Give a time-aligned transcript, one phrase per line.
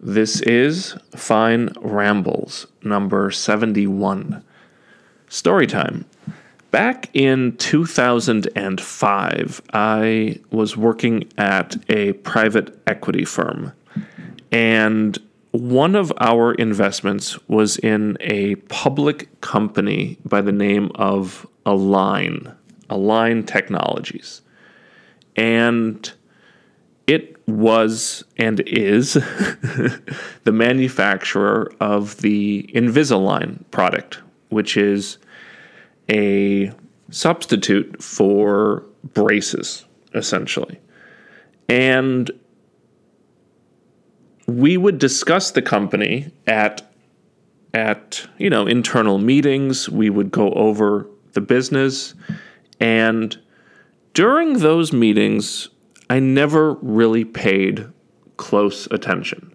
[0.00, 4.44] This is Fine Rambles, number 71.
[5.28, 6.04] Story time.
[6.70, 13.72] Back in 2005, I was working at a private equity firm,
[14.52, 15.18] and
[15.50, 22.52] one of our investments was in a public company by the name of Align,
[22.88, 24.42] Align Technologies.
[25.34, 26.12] And
[27.48, 29.14] was and is
[30.44, 35.18] the manufacturer of the Invisalign product, which is
[36.10, 36.70] a
[37.10, 40.78] substitute for braces, essentially.
[41.68, 42.30] And
[44.46, 46.82] we would discuss the company at
[47.74, 52.14] at you know internal meetings we would go over the business
[52.80, 53.38] and
[54.14, 55.68] during those meetings
[56.10, 57.86] i never really paid
[58.36, 59.54] close attention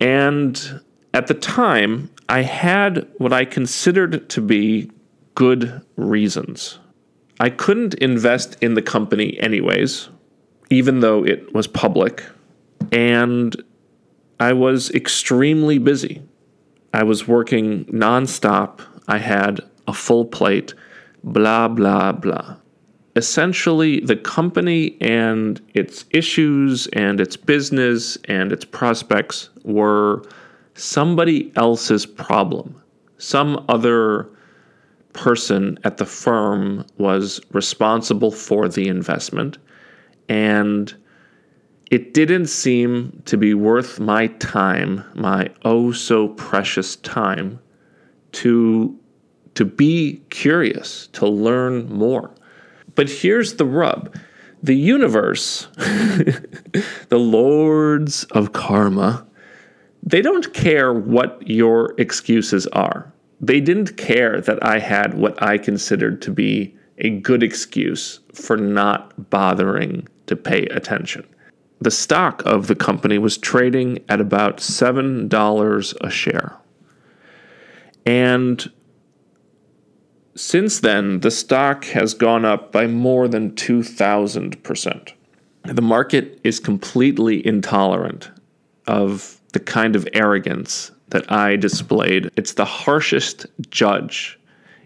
[0.00, 0.80] and
[1.14, 4.90] at the time i had what i considered to be
[5.34, 6.78] good reasons
[7.40, 10.08] i couldn't invest in the company anyways
[10.70, 12.24] even though it was public
[12.92, 13.56] and
[14.38, 16.22] I was extremely busy.
[16.92, 18.80] I was working nonstop.
[19.08, 20.74] I had a full plate,
[21.24, 22.56] blah, blah, blah.
[23.16, 30.22] Essentially, the company and its issues and its business and its prospects were
[30.74, 32.80] somebody else's problem.
[33.16, 34.28] Some other
[35.14, 39.56] person at the firm was responsible for the investment.
[40.28, 40.94] And
[41.90, 47.60] it didn't seem to be worth my time, my oh so precious time,
[48.32, 48.94] to,
[49.54, 52.30] to be curious, to learn more.
[52.96, 54.14] But here's the rub
[54.62, 59.24] the universe, the lords of karma,
[60.02, 63.12] they don't care what your excuses are.
[63.40, 68.56] They didn't care that I had what I considered to be a good excuse for
[68.56, 71.24] not bothering to pay attention
[71.80, 76.56] the stock of the company was trading at about $7 a share.
[78.06, 78.70] And
[80.36, 85.12] since then, the stock has gone up by more than 2,000%.
[85.64, 88.30] The market is completely intolerant
[88.86, 92.30] of the kind of arrogance that I displayed.
[92.36, 94.38] It's the harshest judge,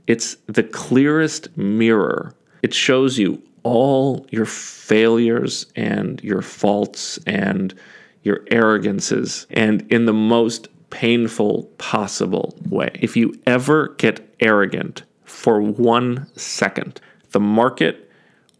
[0.06, 2.34] it's the clearest mirror.
[2.62, 7.75] It shows you all your failures and your faults and
[8.22, 12.91] your arrogances and in the most painful possible way.
[12.94, 18.10] If you ever get arrogant for one second, the market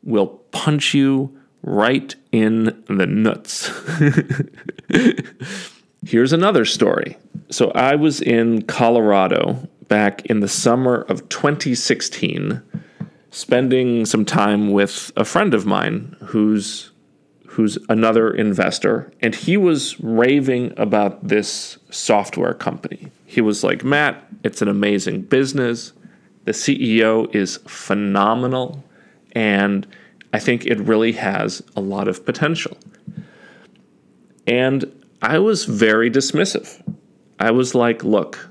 [0.03, 3.71] will punch you right in the nuts.
[6.07, 7.19] Here's another story.
[7.51, 12.63] So I was in Colorado back in the summer of 2016
[13.31, 16.91] spending some time with a friend of mine who's
[17.47, 23.11] who's another investor and he was raving about this software company.
[23.27, 25.93] He was like, "Matt, it's an amazing business.
[26.45, 28.85] The CEO is phenomenal
[29.33, 29.87] and
[30.33, 32.77] I think it really has a lot of potential."
[34.47, 34.85] And
[35.23, 36.83] I was very dismissive.
[37.39, 38.51] I was like, "Look,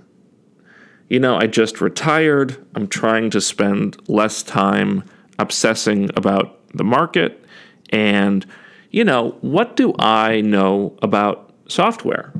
[1.09, 2.55] you know, I just retired.
[2.75, 5.03] I'm trying to spend less time
[5.39, 7.43] obsessing about the market.
[7.89, 8.45] And,
[8.91, 12.31] you know, what do I know about software?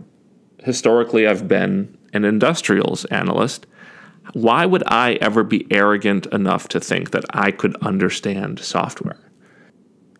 [0.63, 3.65] Historically, I've been an industrials analyst.
[4.33, 9.19] Why would I ever be arrogant enough to think that I could understand software?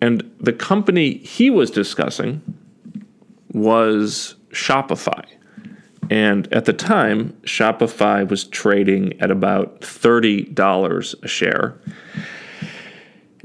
[0.02, 2.42] And the company he was discussing
[3.54, 5.26] was Shopify.
[6.10, 11.76] And at the time, Shopify was trading at about $30 a share.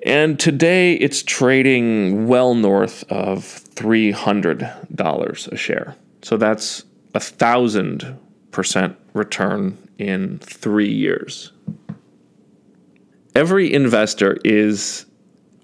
[0.04, 3.40] And today it's trading well north of
[3.74, 5.96] $300 a share.
[6.22, 6.84] So that's
[7.14, 8.18] a thousand
[8.54, 11.52] percent return in three years.
[13.34, 15.06] Every investor is,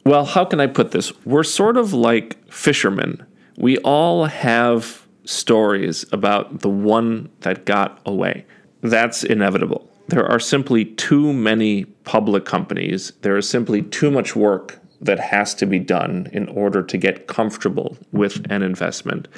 [0.04, 1.12] well, how can I put this?
[1.24, 3.24] We're sort of like fishermen.
[3.56, 8.44] We all have stories about the one that got away.
[8.82, 9.88] That's inevitable.
[10.08, 13.12] There are simply too many public companies.
[13.22, 17.28] There is simply too much work that has to be done in order to get
[17.28, 19.28] comfortable with an investment.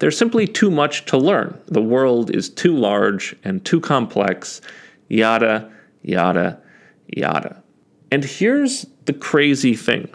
[0.00, 1.60] There's simply too much to learn.
[1.66, 4.62] The world is too large and too complex,
[5.08, 5.70] yada,
[6.02, 6.60] yada,
[7.06, 7.62] yada.
[8.10, 10.08] And here's the crazy thing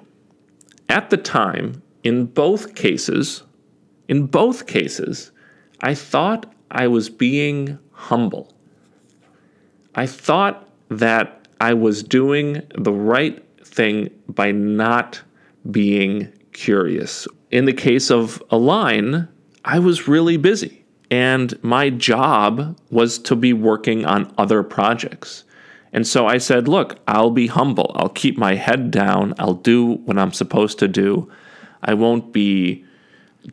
[0.90, 3.44] at the time, in both cases,
[4.08, 5.32] In both cases,
[5.82, 8.54] I thought I was being humble.
[9.96, 15.22] I thought that I was doing the right thing by not
[15.72, 17.28] being curious.
[17.50, 19.28] In the case of Align,
[19.66, 25.44] I was really busy, and my job was to be working on other projects.
[25.92, 27.92] And so I said, Look, I'll be humble.
[27.96, 29.34] I'll keep my head down.
[29.40, 31.32] I'll do what I'm supposed to do.
[31.82, 32.86] I won't be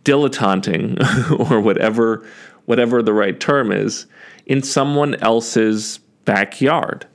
[0.04, 0.98] dilettanting
[1.50, 2.26] or whatever
[2.66, 4.06] whatever the right term is
[4.46, 7.06] in someone else's backyard.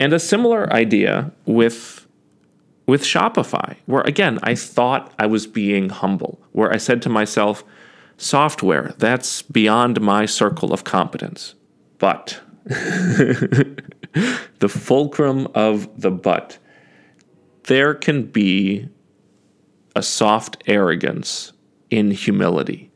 [0.00, 2.06] And a similar idea with
[2.86, 7.64] with Shopify, where again, I thought I was being humble, where I said to myself,
[8.18, 11.54] software, that's beyond my circle of competence.
[11.98, 13.78] But the
[14.68, 16.58] fulcrum of the but,
[17.64, 18.88] there can be
[19.96, 21.52] a soft arrogance
[21.90, 22.90] in humility.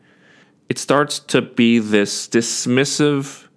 [0.68, 3.48] It starts to be this dismissive,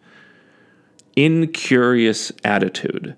[1.15, 3.15] incurious attitude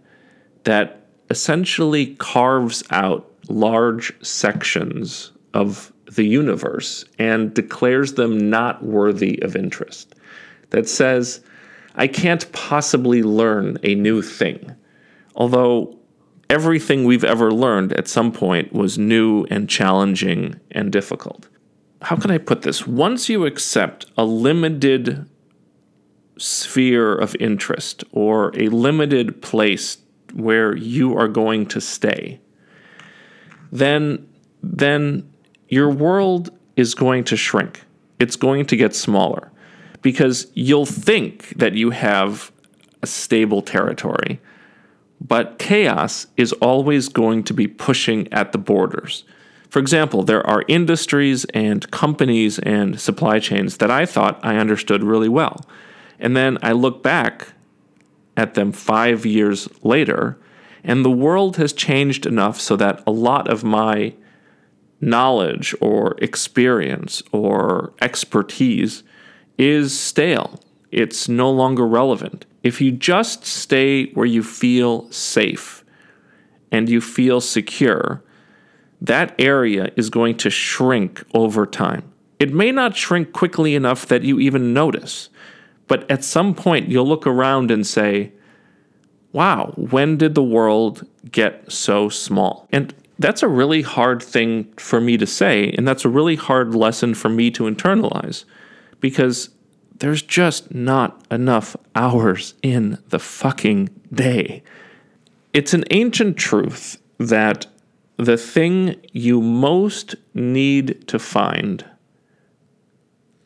[0.63, 9.55] that essentially carves out large sections of the universe and declares them not worthy of
[9.55, 10.15] interest.
[10.69, 11.41] That says,
[11.95, 14.75] I can't possibly learn a new thing.
[15.35, 15.97] Although
[16.49, 21.47] everything we've ever learned at some point was new and challenging and difficult.
[22.01, 22.85] How can I put this?
[22.85, 25.27] Once you accept a limited
[26.37, 29.97] sphere of interest or a limited place
[30.33, 32.39] where you are going to stay,
[33.71, 34.27] then
[34.61, 35.31] then
[35.67, 37.83] your world is going to shrink.
[38.19, 39.51] It's going to get smaller
[40.01, 42.51] because you'll think that you have
[43.01, 44.39] a stable territory,
[45.19, 49.23] but chaos is always going to be pushing at the borders.
[49.69, 55.03] For example, there are industries and companies and supply chains that I thought I understood
[55.03, 55.65] really well.
[56.19, 57.49] And then I look back
[58.35, 60.37] at them five years later,
[60.83, 64.13] and the world has changed enough so that a lot of my
[64.99, 69.03] knowledge or experience or expertise
[69.57, 70.59] is stale.
[70.91, 72.45] It's no longer relevant.
[72.63, 75.83] If you just stay where you feel safe
[76.71, 78.23] and you feel secure,
[79.01, 82.11] that area is going to shrink over time.
[82.39, 85.29] It may not shrink quickly enough that you even notice,
[85.87, 88.31] but at some point you'll look around and say,
[89.31, 92.67] wow, when did the world get so small?
[92.71, 96.75] And that's a really hard thing for me to say, and that's a really hard
[96.75, 98.45] lesson for me to internalize
[98.99, 99.49] because
[99.99, 104.63] there's just not enough hours in the fucking day.
[105.53, 107.65] It's an ancient truth that
[108.17, 111.85] the thing you most need to find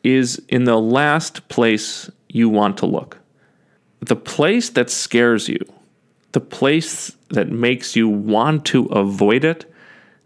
[0.02, 3.18] is in the last place you want to look.
[4.00, 5.60] The place that scares you,
[6.32, 9.70] the place that makes you want to avoid it,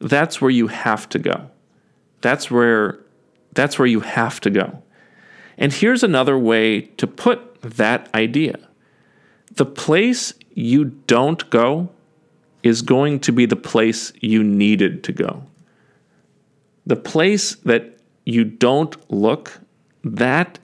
[0.01, 1.51] that's where you have to go.
[2.21, 3.01] That's where
[3.53, 4.83] that's where you have to go.
[5.57, 8.59] And here's another way to put that idea.
[9.55, 11.89] The place you don't go
[12.63, 15.45] is going to be the place you needed to go.
[16.85, 19.61] The place that you don't look,
[20.05, 20.59] that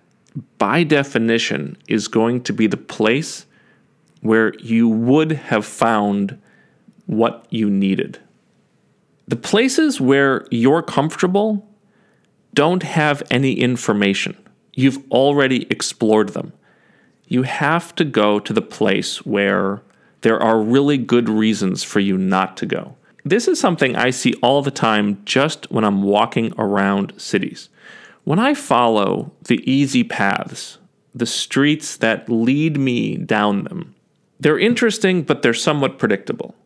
[0.59, 3.47] by definition is going to be the place
[4.23, 6.41] where you would have found
[7.07, 8.19] what you needed.
[9.29, 11.69] The places where you're comfortable
[12.55, 14.37] don't have any information.
[14.75, 16.53] You've already explored them.
[17.27, 19.83] You have to go to the place where
[20.23, 22.97] there are really good reasons for you not to go.
[23.25, 27.69] This is something I see all the time just when I'm walking around cities.
[28.25, 30.79] When I follow the easy paths,
[31.15, 33.95] the streets that lead me down them,
[34.43, 36.57] they're interesting, but they're somewhat predictable.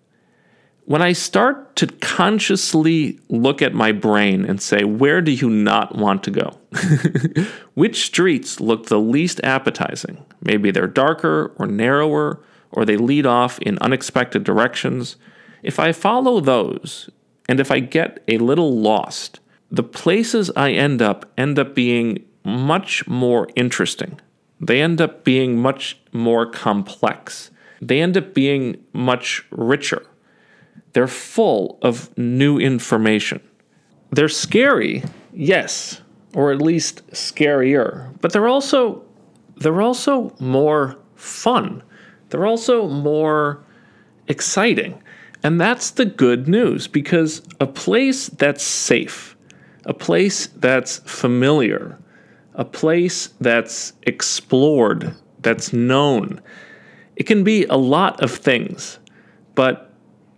[0.86, 5.96] When I start to consciously look at my brain and say, where do you not
[5.96, 6.58] want to go?
[7.74, 10.24] Which streets look the least appetizing?
[10.40, 15.16] Maybe they're darker or narrower, or they lead off in unexpected directions.
[15.62, 17.10] If I follow those,
[17.46, 19.40] and if I get a little lost,
[19.70, 24.18] the places I end up end up being much more interesting.
[24.60, 30.06] They end up being much more complex they end up being much richer.
[30.92, 33.40] They're full of new information.
[34.10, 35.02] They're scary,
[35.32, 36.00] yes,
[36.34, 39.02] or at least scarier, but they're also
[39.56, 41.82] they're also more fun.
[42.28, 43.64] They're also more
[44.28, 45.02] exciting.
[45.42, 49.36] And that's the good news because a place that's safe,
[49.84, 51.98] a place that's familiar,
[52.54, 56.40] a place that's explored, that's known.
[57.16, 58.98] It can be a lot of things,
[59.54, 59.92] but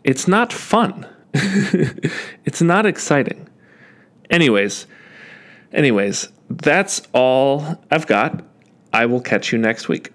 [0.05, 1.07] it's not fun.
[1.35, 3.49] it's not exciting.
[4.31, 4.87] Anyways,
[5.73, 8.45] anyways, that's all I've got.
[8.93, 10.13] I will catch you next week.